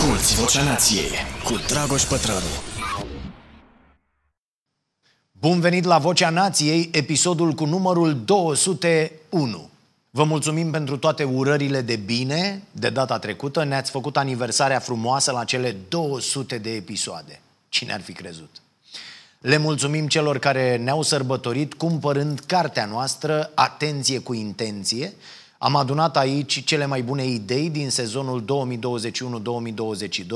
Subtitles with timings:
[0.00, 1.10] Asculți Vocea Nației
[1.44, 2.46] cu Dragoș Pătrălu.
[5.32, 9.70] Bun venit la Vocea Nației, episodul cu numărul 201.
[10.10, 13.64] Vă mulțumim pentru toate urările de bine de data trecută.
[13.64, 17.40] Ne-ați făcut aniversarea frumoasă la cele 200 de episoade.
[17.68, 18.62] Cine ar fi crezut?
[19.40, 25.12] Le mulțumim celor care ne-au sărbătorit cumpărând cartea noastră Atenție cu intenție,
[25.62, 28.44] am adunat aici cele mai bune idei din sezonul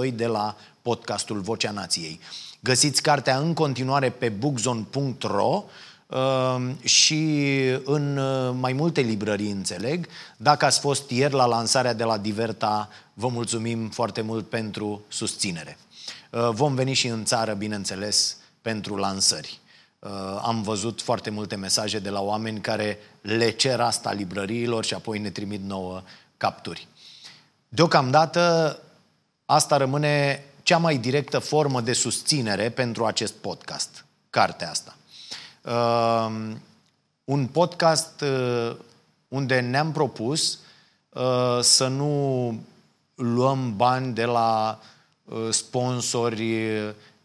[0.09, 2.21] 2021-2022 de la podcastul Vocea Nației.
[2.61, 5.65] Găsiți cartea în continuare pe bookzone.ro
[6.07, 6.17] uh,
[6.83, 7.51] și
[7.85, 10.07] în uh, mai multe librării, înțeleg.
[10.37, 15.79] Dacă ați fost ieri la lansarea de la Diverta, vă mulțumim foarte mult pentru susținere.
[16.31, 19.61] Uh, vom veni și în țară, bineînțeles, pentru lansări.
[20.05, 20.11] Uh,
[20.43, 25.19] am văzut foarte multe mesaje de la oameni care le cer asta librăriilor și apoi
[25.19, 26.03] ne trimit nouă
[26.37, 26.89] capturi.
[27.69, 28.79] Deocamdată,
[29.45, 34.97] asta rămâne cea mai directă formă de susținere pentru acest podcast, cartea asta.
[35.63, 36.53] Uh,
[37.25, 38.77] un podcast uh,
[39.29, 40.59] unde ne-am propus
[41.09, 42.61] uh, să nu
[43.15, 44.81] luăm bani de la
[45.25, 46.69] uh, sponsori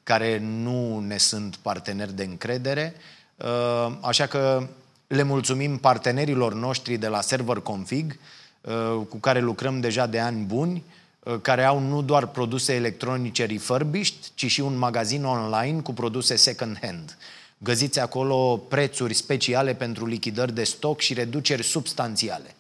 [0.09, 2.95] care nu ne sunt parteneri de încredere,
[3.35, 4.67] uh, așa că
[5.07, 8.19] le mulțumim partenerilor noștri de la Server Config,
[8.61, 10.83] uh, cu care lucrăm deja de ani buni,
[11.23, 16.35] uh, care au nu doar produse electronice refurbished, ci și un magazin online cu produse
[16.35, 17.17] second-hand.
[17.57, 22.55] Găsiți acolo prețuri speciale pentru lichidări de stoc și reduceri substanțiale.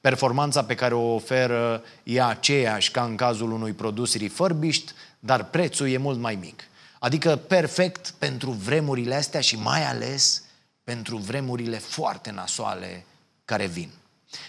[0.00, 5.88] Performanța pe care o oferă e aceeași ca în cazul unui produs refurbished, dar prețul
[5.88, 6.62] e mult mai mic.
[7.04, 10.42] Adică perfect pentru vremurile astea și mai ales
[10.84, 13.04] pentru vremurile foarte nasoale
[13.44, 13.90] care vin.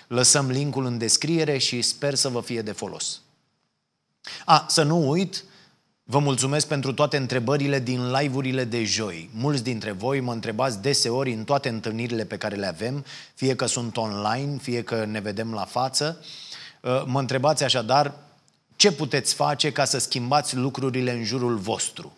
[0.08, 3.22] Lăsăm linkul în descriere și sper să vă fie de folos.
[4.46, 5.44] A, să nu uit,
[6.04, 9.30] vă mulțumesc pentru toate întrebările din live-urile de joi.
[9.34, 13.66] Mulți dintre voi mă întrebați deseori în toate întâlnirile pe care le avem, fie că
[13.66, 16.24] sunt online, fie că ne vedem la față.
[17.06, 18.14] Mă întrebați așadar
[18.76, 22.14] ce puteți face ca să schimbați lucrurile în jurul vostru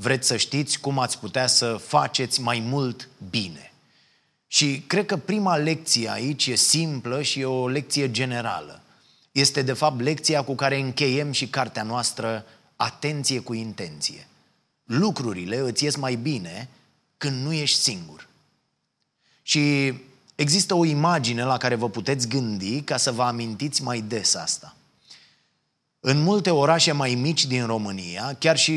[0.00, 3.72] vreți să știți cum ați putea să faceți mai mult bine.
[4.46, 8.82] Și cred că prima lecție aici e simplă și e o lecție generală.
[9.32, 12.44] Este de fapt lecția cu care încheiem și cartea noastră
[12.76, 14.26] Atenție cu intenție.
[14.84, 16.68] Lucrurile îți ies mai bine
[17.16, 18.28] când nu ești singur.
[19.42, 19.94] Și
[20.34, 24.76] există o imagine la care vă puteți gândi ca să vă amintiți mai des asta.
[26.00, 28.72] În multe orașe mai mici din România, chiar și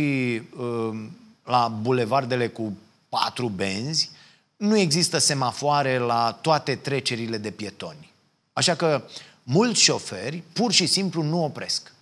[0.58, 1.00] uh,
[1.44, 2.78] la bulevardele cu
[3.10, 4.10] patru benzi,
[4.56, 8.12] nu există semafoare la toate trecerile de pietoni.
[8.54, 9.04] Așa că
[9.44, 11.94] mulți șoferi pur și simplu nu opresc.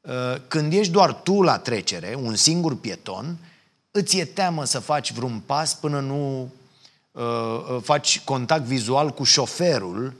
[0.00, 0.12] Uh,
[0.48, 3.36] când ești doar tu la trecere, un singur pieton,
[3.90, 6.50] îți e teamă să faci vreun pas până nu
[7.10, 10.14] uh, uh, faci contact vizual cu șoferul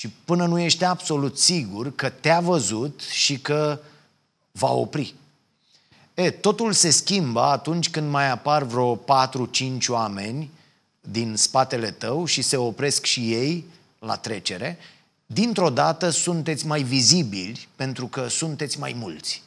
[0.00, 3.80] și până nu ești absolut sigur că te-a văzut și că
[4.50, 5.14] va opri.
[6.14, 9.00] E, totul se schimbă atunci când mai apar vreo 4-5
[9.88, 10.50] oameni
[11.00, 13.64] din spatele tău și se opresc și ei
[13.98, 14.78] la trecere.
[15.26, 19.42] Dintr-o dată sunteți mai vizibili pentru că sunteți mai mulți.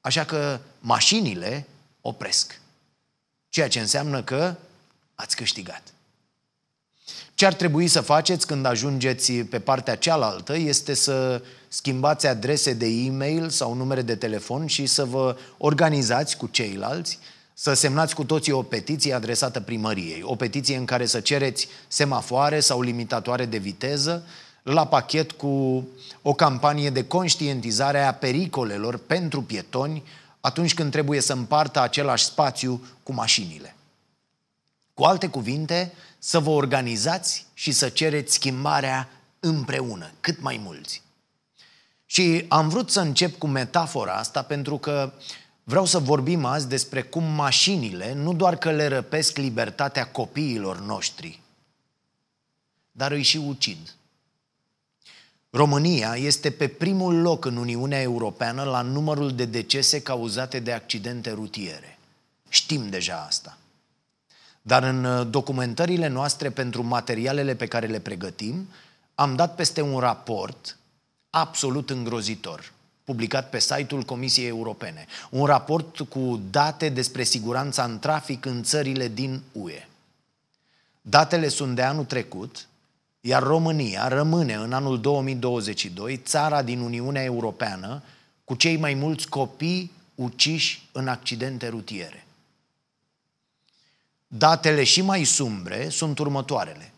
[0.00, 1.66] Așa că mașinile
[2.00, 2.60] opresc.
[3.48, 4.54] Ceea ce înseamnă că
[5.14, 5.82] ați câștigat.
[7.34, 12.86] Ce ar trebui să faceți când ajungeți pe partea cealaltă este să schimbați adrese de
[12.86, 17.18] e-mail sau numere de telefon și să vă organizați cu ceilalți,
[17.54, 22.60] să semnați cu toții o petiție adresată primăriei, o petiție în care să cereți semafoare
[22.60, 24.26] sau limitatoare de viteză,
[24.62, 25.86] la pachet cu
[26.22, 30.02] o campanie de conștientizare a pericolelor pentru pietoni
[30.40, 33.76] atunci când trebuie să împartă același spațiu cu mașinile.
[34.94, 35.92] Cu alte cuvinte,
[36.26, 39.08] să vă organizați și să cereți schimbarea
[39.40, 41.02] împreună, cât mai mulți.
[42.06, 45.12] Și am vrut să încep cu metafora asta pentru că
[45.64, 51.40] vreau să vorbim azi despre cum mașinile nu doar că le răpesc libertatea copiilor noștri,
[52.92, 53.94] dar îi și ucid.
[55.50, 61.30] România este pe primul loc în Uniunea Europeană la numărul de decese cauzate de accidente
[61.30, 61.98] rutiere.
[62.48, 63.58] Știm deja asta.
[64.66, 68.68] Dar în uh, documentările noastre pentru materialele pe care le pregătim,
[69.14, 70.78] am dat peste un raport
[71.30, 72.72] absolut îngrozitor,
[73.04, 75.06] publicat pe site-ul Comisiei Europene.
[75.30, 79.88] Un raport cu date despre siguranța în trafic în țările din UE.
[81.00, 82.68] Datele sunt de anul trecut,
[83.20, 88.02] iar România rămâne în anul 2022 țara din Uniunea Europeană
[88.44, 92.23] cu cei mai mulți copii uciși în accidente rutiere.
[94.36, 96.92] Datele și mai sumbre sunt următoarele.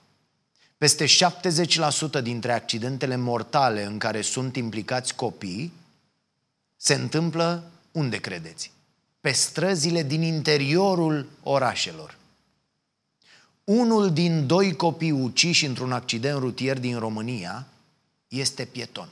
[0.79, 5.73] Peste 70% dintre accidentele mortale în care sunt implicați copii
[6.77, 8.73] se întâmplă unde credeți?
[9.21, 12.17] Pe străzile din interiorul orașelor.
[13.65, 17.67] Unul din doi copii uciși într-un accident rutier din România
[18.29, 19.09] este pieton.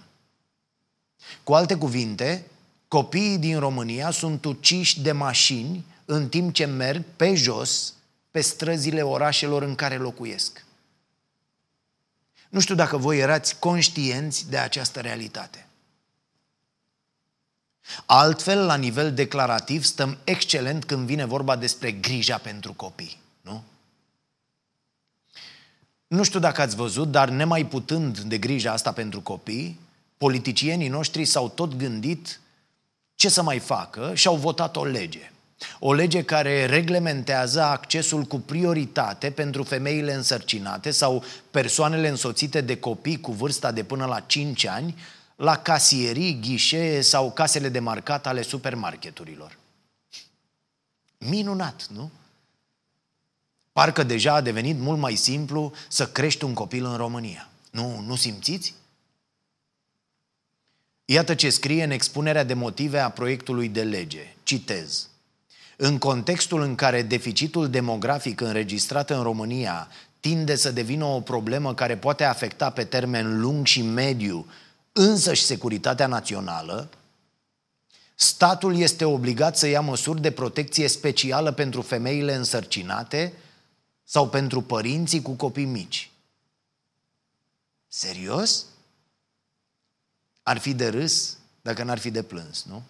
[1.43, 2.45] Cu alte cuvinte,
[2.89, 7.95] copiii din România sunt uciși de mașini în timp ce merg pe jos
[8.35, 10.65] pe străzile orașelor în care locuiesc.
[12.49, 15.67] Nu știu dacă voi erați conștienți de această realitate.
[18.07, 23.63] Altfel, la nivel declarativ, stăm excelent când vine vorba despre grija pentru copii, nu?
[26.07, 29.81] Nu știu dacă ați văzut, dar nemai putând de grija asta pentru copii,
[30.17, 32.41] politicienii noștri s-au tot gândit
[33.15, 35.33] ce să mai facă și au votat o lege.
[35.79, 43.21] O lege care reglementează accesul cu prioritate pentru femeile însărcinate sau persoanele însoțite de copii
[43.21, 44.95] cu vârsta de până la 5 ani
[45.37, 49.59] la casierii, ghișee sau casele de marcat ale supermarketurilor.
[51.19, 52.11] Minunat, nu?
[53.73, 57.49] Parcă deja a devenit mult mai simplu să crești un copil în România.
[57.71, 58.75] Nu, nu simțiți?
[61.05, 64.35] Iată ce scrie în expunerea de motive a proiectului de lege.
[64.43, 65.09] Citez.
[65.77, 69.89] În contextul în care deficitul demografic înregistrat în România
[70.21, 74.47] tinde să devină o problemă care poate afecta pe termen lung și mediu
[74.93, 76.89] însăși securitatea națională,
[78.15, 83.33] statul este obligat să ia măsuri de protecție specială pentru femeile însărcinate
[84.05, 86.11] sau pentru părinții cu copii mici.
[87.89, 88.65] Serios?
[90.43, 92.83] Ar fi de râs dacă n-ar fi de plâns, nu?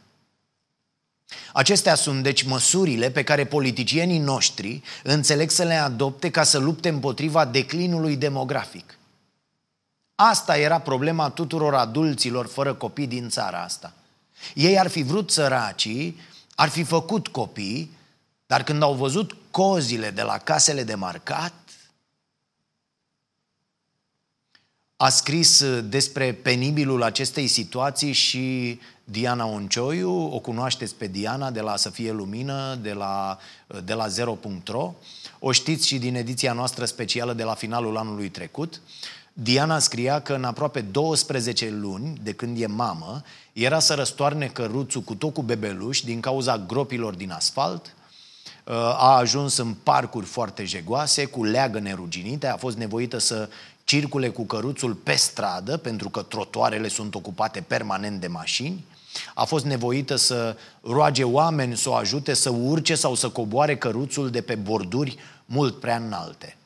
[1.53, 6.89] Acestea sunt, deci, măsurile pe care politicienii noștri înțeleg să le adopte ca să lupte
[6.89, 8.99] împotriva declinului demografic.
[10.15, 13.93] Asta era problema tuturor adulților fără copii din țara asta.
[14.55, 16.21] Ei ar fi vrut săracii,
[16.55, 17.91] ar fi făcut copii,
[18.47, 21.53] dar când au văzut cozile de la casele de marcat,
[25.05, 31.77] a scris despre penibilul acestei situații și Diana Oncioiu, o cunoașteți pe Diana de la
[31.77, 33.39] Să fie lumină, de la,
[33.85, 34.95] de la Zero.ro,
[35.39, 38.81] o știți și din ediția noastră specială de la finalul anului trecut.
[39.33, 43.23] Diana scria că în aproape 12 luni de când e mamă,
[43.53, 47.95] era să răstoarne căruțul cu tot cu bebeluși din cauza gropilor din asfalt,
[48.97, 53.49] a ajuns în parcuri foarte jegoase, cu leagă neruginite, a fost nevoită să
[53.85, 58.85] circule cu căruțul pe stradă, pentru că trotoarele sunt ocupate permanent de mașini,
[59.35, 64.31] a fost nevoită să roage oameni să o ajute să urce sau să coboare căruțul
[64.31, 66.57] de pe borduri mult prea înalte.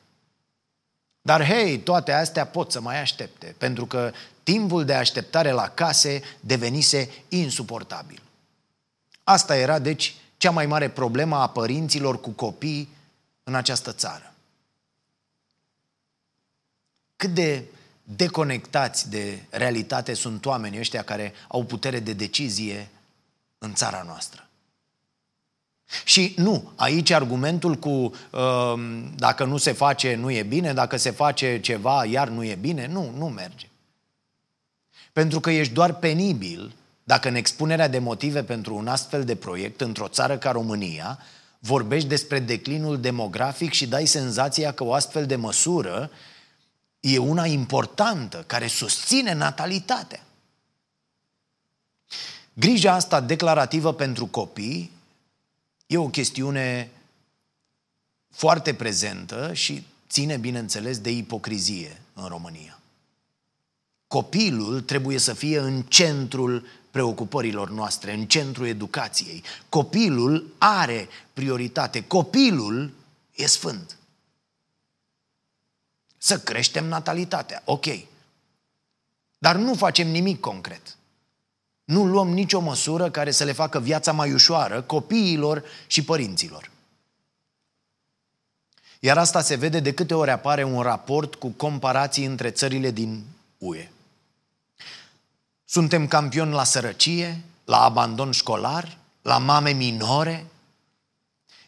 [1.21, 4.11] Dar hei, toate astea pot să mai aștepte, pentru că
[4.43, 8.21] timpul de așteptare la case devenise insuportabil.
[9.23, 12.89] Asta era, deci, cea mai mare problemă a părinților cu copii
[13.43, 14.33] în această țară.
[17.19, 17.63] Cât de
[18.03, 22.89] deconectați de realitate sunt oamenii ăștia care au putere de decizie
[23.57, 24.47] în țara noastră.
[26.03, 28.73] Și nu, aici argumentul cu uh,
[29.15, 32.87] dacă nu se face nu e bine, dacă se face ceva iar nu e bine,
[32.87, 33.69] nu, nu merge.
[35.13, 39.81] Pentru că ești doar penibil dacă în expunerea de motive pentru un astfel de proiect
[39.81, 41.19] într-o țară ca România
[41.59, 46.11] vorbești despre declinul demografic și dai senzația că o astfel de măsură
[46.99, 50.23] e una importantă, care susține natalitatea.
[52.53, 54.91] Grija asta declarativă pentru copii
[55.91, 56.91] E o chestiune
[58.29, 62.79] foarte prezentă și ține, bineînțeles, de ipocrizie în România.
[64.07, 69.43] Copilul trebuie să fie în centrul preocupărilor noastre, în centrul educației.
[69.69, 72.03] Copilul are prioritate.
[72.03, 72.91] Copilul
[73.35, 73.97] e sfânt.
[76.21, 77.85] Să creștem natalitatea, ok.
[79.37, 80.97] Dar nu facem nimic concret.
[81.83, 86.71] Nu luăm nicio măsură care să le facă viața mai ușoară copiilor și părinților.
[88.99, 93.23] Iar asta se vede de câte ori apare un raport cu comparații între țările din
[93.57, 93.89] UE.
[95.65, 100.45] Suntem campioni la sărăcie, la abandon școlar, la mame minore,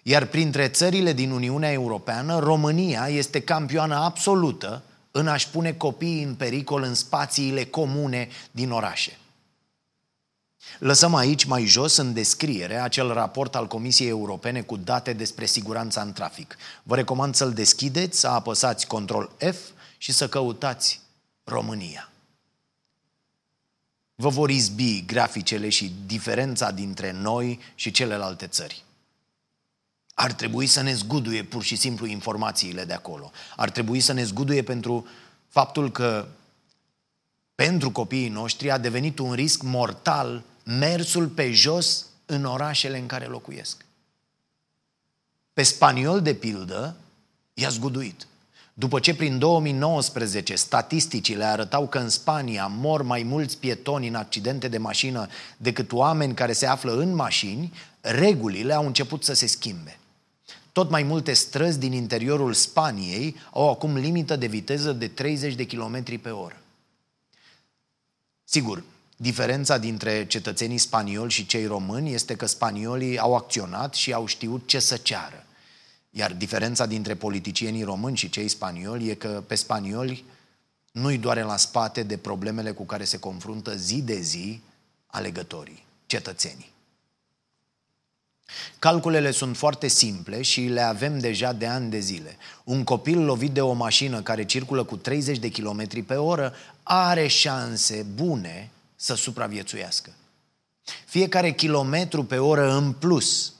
[0.03, 6.35] iar printre țările din Uniunea Europeană, România este campioană absolută în a-și pune copiii în
[6.35, 9.17] pericol în spațiile comune din orașe.
[10.79, 16.01] Lăsăm aici mai jos în descriere acel raport al Comisiei Europene cu date despre siguranța
[16.01, 16.57] în trafic.
[16.83, 19.57] Vă recomand să-l deschideți, să apăsați control F
[19.97, 21.01] și să căutați
[21.43, 22.11] România.
[24.15, 28.83] Vă vor izbi graficele și diferența dintre noi și celelalte țări.
[30.21, 33.31] Ar trebui să ne zguduie pur și simplu informațiile de acolo.
[33.55, 35.07] Ar trebui să ne zguduie pentru
[35.47, 36.27] faptul că
[37.55, 43.25] pentru copiii noștri a devenit un risc mortal mersul pe jos în orașele în care
[43.25, 43.85] locuiesc.
[45.53, 46.95] Pe spaniol, de pildă,
[47.53, 48.27] i-a zguduit.
[48.73, 54.67] După ce prin 2019 statisticile arătau că în Spania mor mai mulți pietoni în accidente
[54.67, 59.95] de mașină decât oameni care se află în mașini, regulile au început să se schimbe.
[60.71, 65.65] Tot mai multe străzi din interiorul Spaniei au acum limită de viteză de 30 de
[65.65, 66.61] km pe oră.
[68.43, 68.83] Sigur,
[69.17, 74.67] diferența dintre cetățenii spanioli și cei români este că spaniolii au acționat și au știut
[74.67, 75.45] ce să ceară.
[76.09, 80.25] Iar diferența dintre politicienii români și cei spanioli e că pe spanioli
[80.91, 84.61] nu-i doare la spate de problemele cu care se confruntă zi de zi
[85.05, 86.71] alegătorii, cetățenii.
[88.79, 92.37] Calculele sunt foarte simple și le avem deja de ani de zile.
[92.63, 96.53] Un copil lovit de o mașină care circulă cu 30 de km pe oră
[96.83, 100.13] are șanse bune să supraviețuiască.
[101.05, 103.53] Fiecare kilometru pe oră în plus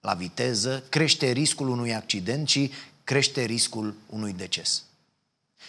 [0.00, 2.70] la viteză crește riscul unui accident și
[3.04, 4.82] crește riscul unui deces.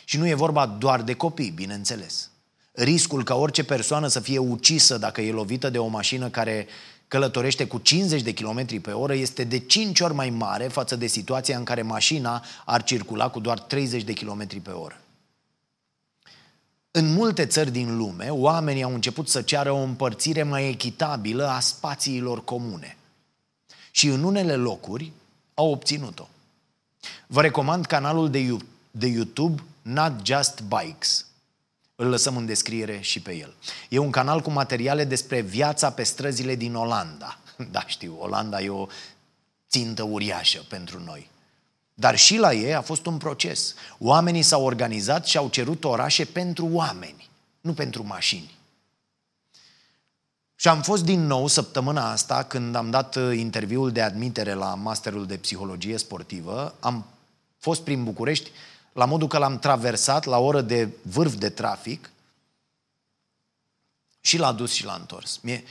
[0.03, 2.29] Și nu e vorba doar de copii, bineînțeles.
[2.75, 6.67] Riscul ca orice persoană să fie ucisă dacă e lovită de o mașină care
[7.07, 11.07] călătorește cu 50 de km pe oră este de 5 ori mai mare față de
[11.07, 14.97] situația în care mașina ar circula cu doar 30 de km pe oră.
[16.91, 21.59] În multe țări din lume, oamenii au început să ceară o împărțire mai echitabilă a
[21.59, 22.97] spațiilor comune.
[23.91, 25.11] Și în unele locuri
[25.53, 26.27] au obținut-o.
[27.27, 28.57] Vă recomand canalul de,
[28.91, 31.25] de YouTube Not Just Bikes.
[31.95, 33.55] Îl lăsăm în descriere și pe el.
[33.89, 37.37] E un canal cu materiale despre viața pe străzile din Olanda.
[37.71, 38.87] Da, știu, Olanda e o
[39.69, 41.29] țintă uriașă pentru noi.
[41.93, 43.73] Dar și la ei a fost un proces.
[43.99, 47.29] Oamenii s-au organizat și au cerut orașe pentru oameni,
[47.61, 48.57] nu pentru mașini.
[50.55, 54.75] Și am fost din nou săptămâna asta, când am dat uh, interviul de admitere la
[54.75, 57.05] Masterul de Psihologie Sportivă, am
[57.57, 58.49] fost prin București
[58.93, 62.11] la modul că l-am traversat la oră de vârf de trafic
[64.21, 65.39] și l-a dus și l-a întors.
[65.41, 65.63] Mie,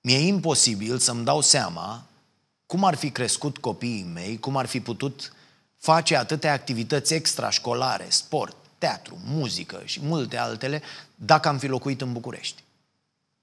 [0.00, 2.06] mi-e imposibil să-mi dau seama
[2.66, 5.32] cum ar fi crescut copiii mei, cum ar fi putut
[5.76, 10.82] face atâtea activități extrașcolare, sport, teatru, muzică și multe altele,
[11.14, 12.62] dacă am fi locuit în București.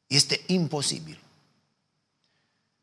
[0.08, 1.20] Este imposibil.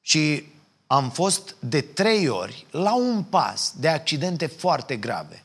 [0.00, 0.44] Și
[0.86, 5.42] am fost de trei ori la un pas de accidente foarte grave.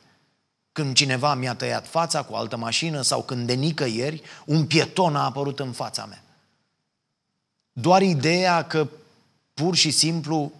[0.75, 5.23] Când cineva mi-a tăiat fața cu altă mașină sau când de nicăieri un pieton a
[5.23, 6.23] apărut în fața mea.
[7.71, 8.87] Doar ideea că
[9.53, 10.51] pur și simplu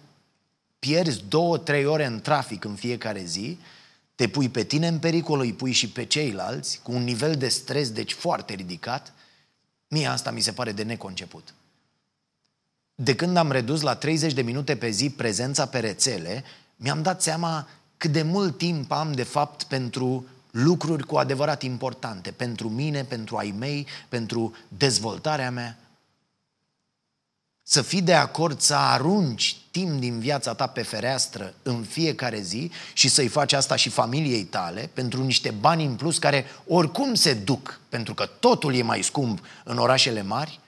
[0.78, 3.58] pierzi două, trei ore în trafic în fiecare zi,
[4.14, 7.48] te pui pe tine în pericol, îi pui și pe ceilalți, cu un nivel de
[7.48, 9.12] stres, deci foarte ridicat,
[9.88, 11.54] mie asta mi se pare de neconceput.
[12.94, 16.44] De când am redus la 30 de minute pe zi prezența pe rețele,
[16.76, 22.30] mi-am dat seama cât de mult timp am, de fapt, pentru lucruri cu adevărat importante,
[22.30, 25.78] pentru mine, pentru ai mei, pentru dezvoltarea mea.
[27.62, 32.70] Să fii de acord să arunci timp din viața ta pe fereastră în fiecare zi
[32.92, 37.34] și să-i faci asta și familiei tale pentru niște bani în plus care oricum se
[37.34, 40.60] duc, pentru că totul e mai scump în orașele mari,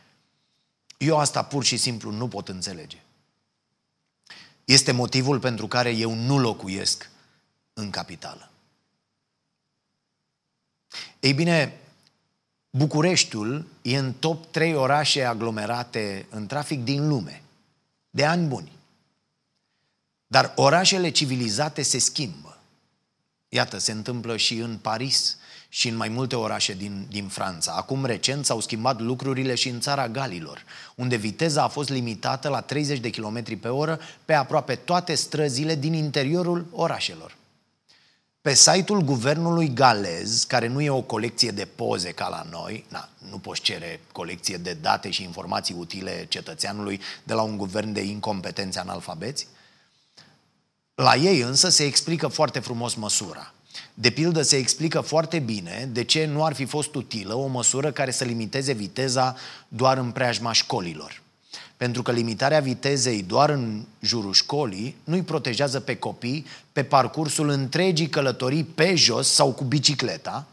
[0.97, 3.03] eu asta pur și simplu nu pot înțelege.
[4.65, 7.11] Este motivul pentru care eu nu locuiesc
[7.79, 8.51] în capitală.
[11.21, 11.81] Ei bine,
[12.71, 17.43] Bucureștiul e în top 3 orașe aglomerate în trafic din lume,
[18.11, 18.73] de ani buni.
[20.27, 22.59] Dar orașele civilizate se schimbă.
[23.49, 25.37] Iată, se întâmplă și în Paris
[25.69, 27.73] și în mai multe orașe din, din Franța.
[27.73, 32.61] Acum recent s-au schimbat lucrurile și în țara Galilor, unde viteza a fost limitată la
[32.61, 37.37] 30 de km pe oră pe aproape toate străzile din interiorul orașelor.
[38.49, 43.09] Pe site-ul guvernului galez, care nu e o colecție de poze ca la noi, na,
[43.31, 48.01] nu poți cere colecție de date și informații utile cetățeanului de la un guvern de
[48.01, 49.47] incompetenți analfabeți,
[50.95, 53.53] la ei însă se explică foarte frumos măsura.
[53.95, 57.93] De pildă, se explică foarte bine de ce nu ar fi fost utilă o măsură
[57.93, 59.37] care să limiteze viteza
[59.69, 61.23] doar în preajma școlilor.
[61.79, 67.49] Pentru că limitarea vitezei doar în jurul școlii nu îi protejează pe copii pe parcursul
[67.49, 70.47] întregii călătorii pe jos sau cu bicicleta,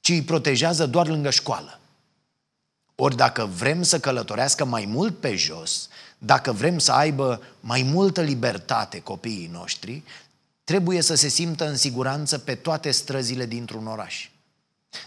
[0.00, 1.80] ci îi protejează doar lângă școală.
[2.94, 5.88] Ori dacă vrem să călătorească mai mult pe jos,
[6.18, 10.02] dacă vrem să aibă mai multă libertate copiii noștri,
[10.64, 14.30] trebuie să se simtă în siguranță pe toate străzile dintr-un oraș.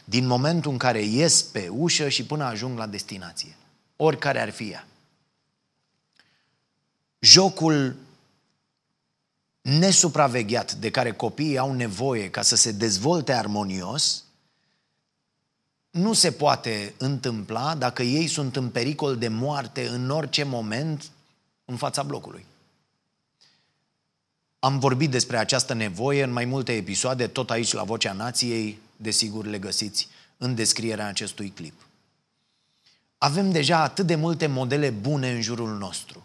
[0.04, 3.56] Din momentul în care ies pe ușă și până ajung la destinație.
[3.96, 4.88] Oricare ar fi ea.
[7.24, 7.96] Jocul
[9.62, 14.24] nesupravegheat de care copiii au nevoie ca să se dezvolte armonios
[15.90, 21.12] nu se poate întâmpla dacă ei sunt în pericol de moarte în orice moment
[21.66, 22.46] în fața blocului.
[24.60, 29.46] Am vorbit despre această nevoie în mai multe episoade, tot aici la Vocea Nației, desigur
[29.46, 31.88] le găsiți în descrierea acestui clip.
[33.18, 36.24] Avem deja atât de multe modele bune în jurul nostru.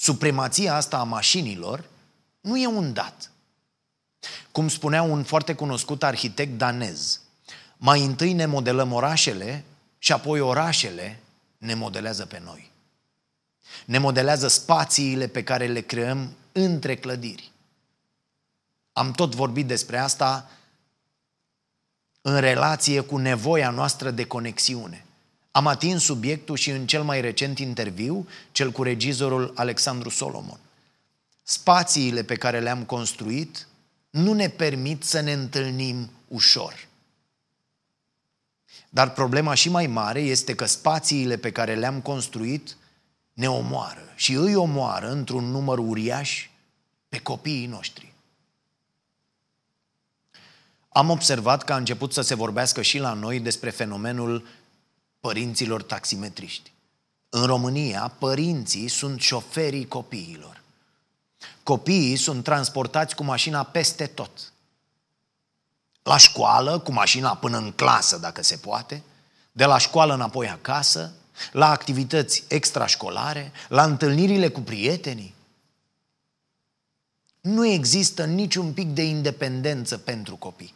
[0.00, 1.84] Supremația asta a mașinilor
[2.40, 3.30] nu e un dat.
[4.52, 7.20] Cum spunea un foarte cunoscut arhitect danez,
[7.76, 9.64] mai întâi ne modelăm orașele
[9.98, 11.20] și apoi orașele
[11.58, 12.70] ne modelează pe noi.
[13.84, 17.52] Ne modelează spațiile pe care le creăm între clădiri.
[18.92, 20.50] Am tot vorbit despre asta
[22.20, 25.04] în relație cu nevoia noastră de conexiune.
[25.50, 30.60] Am atins subiectul și în cel mai recent interviu, cel cu regizorul Alexandru Solomon.
[31.42, 33.66] Spațiile pe care le-am construit
[34.10, 36.88] nu ne permit să ne întâlnim ușor.
[38.88, 42.76] Dar problema și mai mare este că spațiile pe care le-am construit
[43.32, 46.48] ne omoară și îi omoară într-un număr uriaș
[47.08, 48.14] pe copiii noștri.
[50.88, 54.46] Am observat că a început să se vorbească și la noi despre fenomenul
[55.20, 56.72] părinților taximetriști.
[57.28, 60.62] În România, părinții sunt șoferii copiilor.
[61.62, 64.52] Copiii sunt transportați cu mașina peste tot.
[66.02, 69.02] La școală, cu mașina până în clasă, dacă se poate,
[69.52, 71.12] de la școală înapoi acasă,
[71.52, 75.34] la activități extrașcolare, la întâlnirile cu prietenii.
[77.40, 80.74] Nu există niciun pic de independență pentru copii.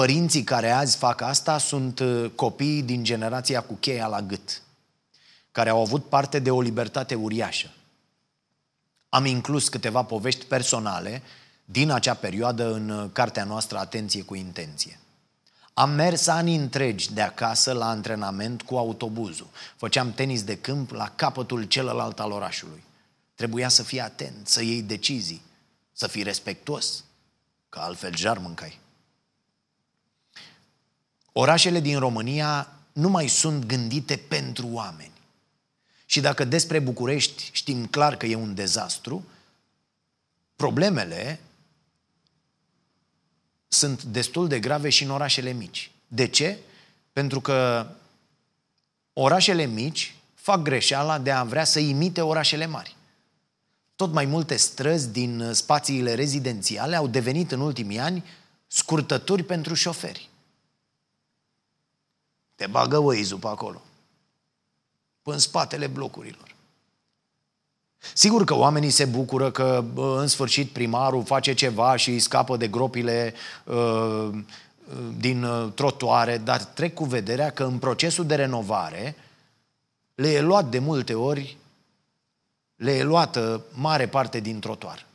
[0.00, 4.62] Părinții care azi fac asta sunt uh, copiii din generația cu cheia la gât,
[5.52, 7.70] care au avut parte de o libertate uriașă.
[9.08, 11.22] Am inclus câteva povești personale
[11.64, 14.98] din acea perioadă în uh, cartea noastră Atenție cu intenție.
[15.74, 19.48] Am mers ani întregi de acasă la antrenament cu autobuzul.
[19.76, 22.82] Făceam tenis de câmp la capătul celălalt al orașului.
[23.34, 25.42] Trebuia să fii atent, să iei decizii,
[25.92, 27.04] să fii respectuos,
[27.68, 28.79] că altfel jar mâncai.
[31.32, 35.12] Orașele din România nu mai sunt gândite pentru oameni.
[36.06, 39.24] Și dacă despre București știm clar că e un dezastru,
[40.56, 41.40] problemele
[43.68, 45.90] sunt destul de grave și în orașele mici.
[46.08, 46.58] De ce?
[47.12, 47.86] Pentru că
[49.12, 52.96] orașele mici fac greșeala de a vrea să imite orașele mari.
[53.96, 58.24] Tot mai multe străzi din spațiile rezidențiale au devenit în ultimii ani
[58.66, 60.29] scurtături pentru șoferi.
[62.60, 63.82] Te bagă waze pe acolo.
[65.22, 66.54] Până în spatele blocurilor.
[68.14, 72.68] Sigur că oamenii se bucură că în sfârșit primarul face ceva și îi scapă de
[72.68, 74.28] gropile uh,
[75.16, 79.16] din uh, trotuare, dar trec cu vederea că în procesul de renovare
[80.14, 81.56] le e luat de multe ori,
[82.76, 85.06] le e luată mare parte din trotuar.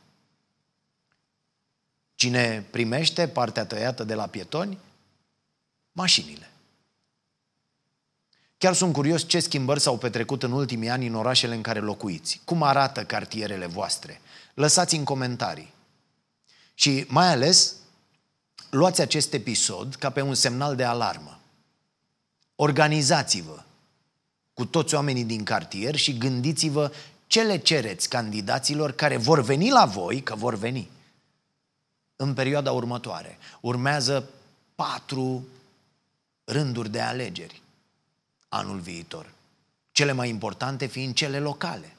[2.14, 4.78] Cine primește partea tăiată de la pietoni?
[5.92, 6.50] Mașinile.
[8.58, 12.40] Chiar sunt curios ce schimbări s-au petrecut în ultimii ani în orașele în care locuiți.
[12.44, 14.20] Cum arată cartierele voastre?
[14.54, 15.74] Lăsați în comentarii.
[16.74, 17.74] Și mai ales,
[18.70, 21.40] luați acest episod ca pe un semnal de alarmă.
[22.54, 23.62] Organizați-vă
[24.54, 26.92] cu toți oamenii din cartier și gândiți-vă
[27.26, 30.90] ce le cereți candidaților care vor veni la voi, că vor veni,
[32.16, 33.38] în perioada următoare.
[33.60, 34.28] Urmează
[34.74, 35.46] patru
[36.44, 37.62] rânduri de alegeri
[38.48, 39.32] anul viitor.
[39.92, 41.96] Cele mai importante fiind cele locale.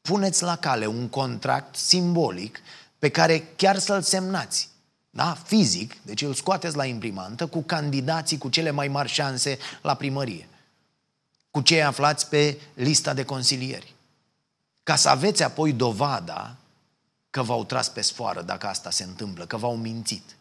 [0.00, 2.60] Puneți la cale un contract simbolic
[2.98, 4.68] pe care chiar să-l semnați.
[5.10, 5.34] Da?
[5.34, 10.48] Fizic, deci îl scoateți la imprimantă cu candidații cu cele mai mari șanse la primărie.
[11.50, 13.94] Cu cei aflați pe lista de consilieri.
[14.82, 16.56] ca să aveți apoi dovada
[17.30, 20.36] că v-au tras pe sfoară dacă asta se întâmplă, că v-au mințit.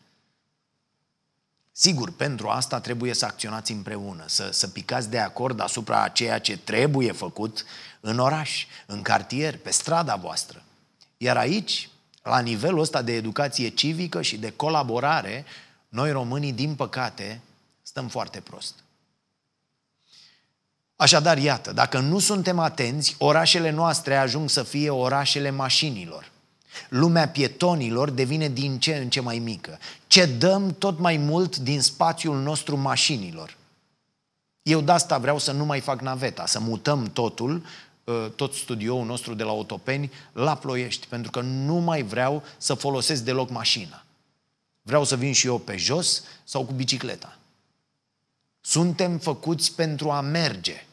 [1.79, 6.39] Sigur, pentru asta trebuie să acționați împreună, să, să picați de acord asupra a ceea
[6.39, 7.65] ce trebuie făcut
[7.99, 10.63] în oraș, în cartier, pe strada voastră.
[11.17, 11.89] Iar aici,
[12.23, 15.45] la nivelul ăsta de educație civică și de colaborare,
[15.89, 17.41] noi românii, din păcate,
[17.81, 18.73] stăm foarte prost.
[20.95, 26.31] Așadar, iată, dacă nu suntem atenți, orașele noastre ajung să fie orașele mașinilor.
[26.89, 29.79] Lumea pietonilor devine din ce în ce mai mică.
[30.07, 33.57] Cedăm tot mai mult din spațiul nostru mașinilor.
[34.61, 37.65] Eu de asta vreau să nu mai fac naveta, să mutăm totul,
[38.07, 42.73] ă, tot studioul nostru de la Otopeni, la Ploiești, pentru că nu mai vreau să
[42.73, 44.03] folosesc deloc mașina.
[44.81, 47.37] Vreau să vin și eu pe jos sau cu bicicleta.
[48.61, 50.85] Suntem făcuți pentru a merge.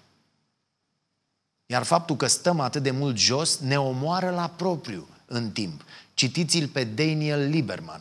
[1.66, 5.84] Iar faptul că stăm atât de mult jos ne omoară la propriu în timp.
[6.14, 8.00] Citiți-l pe Daniel Lieberman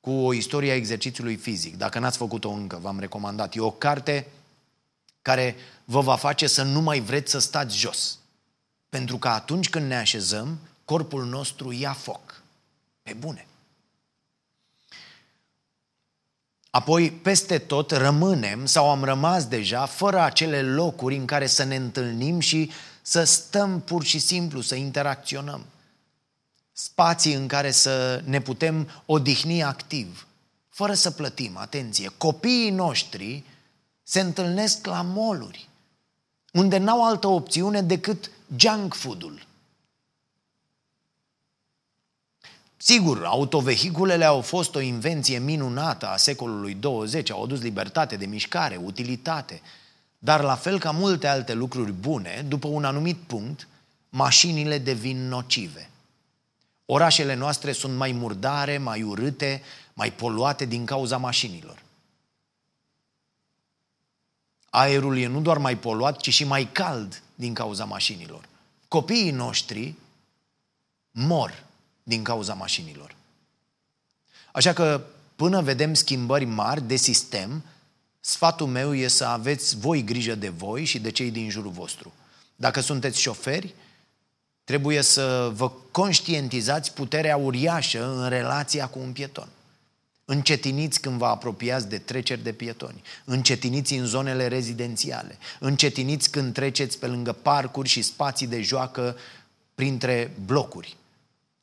[0.00, 1.76] cu o istorie a exercițiului fizic.
[1.76, 3.54] Dacă n-ați făcut-o încă, v-am recomandat.
[3.54, 4.26] E o carte
[5.22, 8.18] care vă va face să nu mai vreți să stați jos.
[8.88, 12.42] Pentru că atunci când ne așezăm, corpul nostru ia foc.
[13.02, 13.46] Pe bune.
[16.70, 21.76] Apoi, peste tot, rămânem sau am rămas deja fără acele locuri în care să ne
[21.76, 22.70] întâlnim și
[23.06, 25.64] să stăm pur și simplu, să interacționăm.
[26.72, 30.26] Spații în care să ne putem odihni activ,
[30.68, 31.56] fără să plătim.
[31.56, 33.44] Atenție, copiii noștri
[34.02, 35.68] se întâlnesc la moluri,
[36.52, 39.46] unde n-au altă opțiune decât junk food-ul.
[42.76, 48.76] Sigur, autovehiculele au fost o invenție minunată a secolului 20, au adus libertate de mișcare,
[48.76, 49.60] utilitate,
[50.24, 53.68] dar la fel ca multe alte lucruri bune, după un anumit punct,
[54.08, 55.90] mașinile devin nocive.
[56.86, 59.62] Orașele noastre sunt mai murdare, mai urâte,
[59.94, 61.82] mai poluate din cauza mașinilor.
[64.70, 68.48] Aerul e nu doar mai poluat, ci și mai cald din cauza mașinilor.
[68.88, 69.94] Copiii noștri
[71.10, 71.64] mor
[72.02, 73.14] din cauza mașinilor.
[74.52, 75.04] Așa că
[75.36, 77.64] până vedem schimbări mari de sistem,
[78.26, 82.12] sfatul meu e să aveți voi grijă de voi și de cei din jurul vostru.
[82.56, 83.74] Dacă sunteți șoferi,
[84.64, 89.48] trebuie să vă conștientizați puterea uriașă în relația cu un pieton.
[90.24, 93.02] Încetiniți când vă apropiați de treceri de pietoni.
[93.24, 95.38] Încetiniți în zonele rezidențiale.
[95.60, 99.16] Încetiniți când treceți pe lângă parcuri și spații de joacă
[99.74, 100.96] printre blocuri.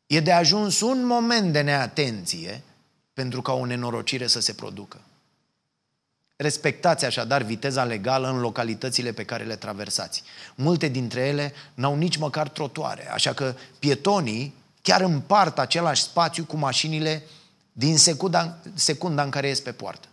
[0.08, 2.62] E de ajuns un moment de neatenție
[3.13, 5.02] pentru ca o nenorocire să se producă.
[6.41, 10.23] Respectați așadar viteza legală în localitățile pe care le traversați.
[10.56, 16.58] Multe dintre ele n-au nici măcar trotuare, așa că pietonii chiar împart același spațiu cu
[16.58, 17.23] mașinile
[17.71, 20.08] din secunda, secunda în care ies pe poartă.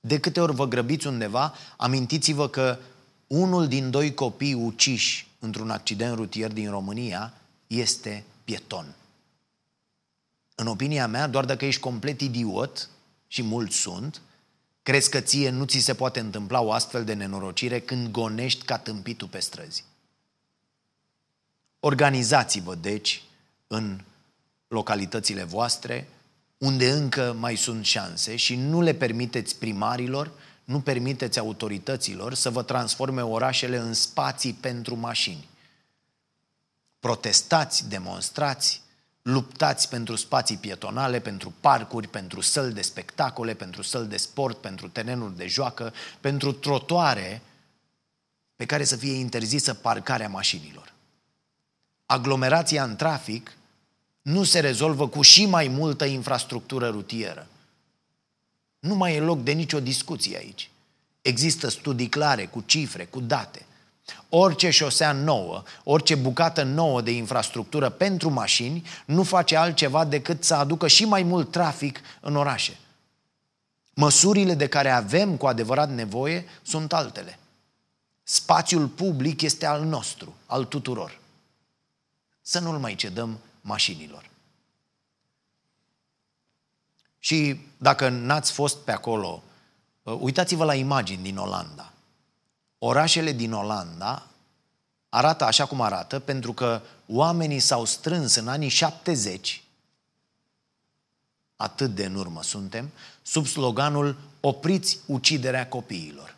[0.00, 2.78] De câte ori vă grăbiți undeva, amintiți-vă că
[3.26, 7.32] unul din doi copii uciși într-un accident rutier din România
[7.66, 8.94] este pieton.
[10.54, 12.88] În opinia mea, doar dacă ești complet idiot,
[13.26, 14.20] și mulți sunt,
[14.86, 18.78] crezi că ție nu ți se poate întâmpla o astfel de nenorocire când gonești ca
[18.78, 19.84] tâmpitul pe străzi.
[21.80, 23.22] Organizați-vă, deci,
[23.66, 24.00] în
[24.68, 26.08] localitățile voastre,
[26.58, 30.30] unde încă mai sunt șanse și nu le permiteți primarilor,
[30.64, 35.48] nu permiteți autorităților să vă transforme orașele în spații pentru mașini
[37.06, 38.82] protestați, demonstrați,
[39.26, 44.88] luptați pentru spații pietonale, pentru parcuri, pentru săli de spectacole, pentru săli de sport, pentru
[44.88, 47.42] terenuri de joacă, pentru trotoare
[48.56, 50.92] pe care să fie interzisă parcarea mașinilor.
[52.06, 53.56] Aglomerația în trafic
[54.22, 57.46] nu se rezolvă cu și mai multă infrastructură rutieră.
[58.78, 60.70] Nu mai e loc de nicio discuție aici.
[61.22, 63.66] Există studii clare, cu cifre, cu date–
[64.28, 70.54] Orice șosea nouă, orice bucată nouă de infrastructură pentru mașini nu face altceva decât să
[70.54, 72.76] aducă și mai mult trafic în orașe.
[73.94, 77.38] Măsurile de care avem cu adevărat nevoie sunt altele.
[78.22, 81.18] Spațiul public este al nostru, al tuturor.
[82.42, 84.30] Să nu-l mai cedăm mașinilor.
[87.18, 89.42] Și dacă n-ați fost pe acolo,
[90.02, 91.90] uitați-vă la imagini din Olanda
[92.86, 94.26] orașele din Olanda
[95.08, 99.62] arată așa cum arată pentru că oamenii s-au strâns în anii 70,
[101.56, 102.90] atât de în urmă suntem,
[103.22, 106.36] sub sloganul Opriți uciderea copiilor.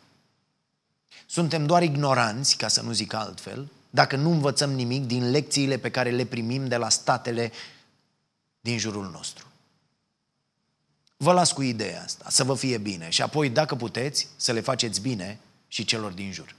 [1.25, 5.91] Suntem doar ignoranți, ca să nu zic altfel, dacă nu învățăm nimic din lecțiile pe
[5.91, 7.51] care le primim de la statele
[8.61, 9.45] din jurul nostru.
[11.17, 14.61] Vă las cu ideea asta, să vă fie bine și apoi, dacă puteți, să le
[14.61, 16.55] faceți bine și celor din jur.